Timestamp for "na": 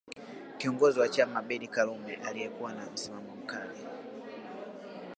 2.73-2.89